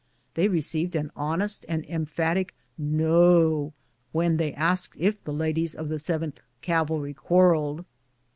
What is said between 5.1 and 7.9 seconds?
the ladies of the Yth Cavalry quarrelled.